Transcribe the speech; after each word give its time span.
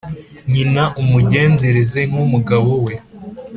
nyina 0.51 0.83
umugenzereze 1.01 2.01
nk’umugabo 2.09 2.71
we; 2.85 2.93